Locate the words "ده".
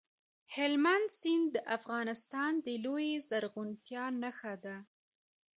4.63-4.77